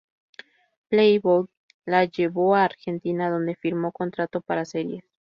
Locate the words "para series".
4.41-5.03